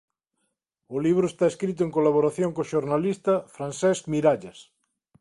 [0.95, 4.59] O libro está escrito en colaboración co xornalista Francesc Miralles.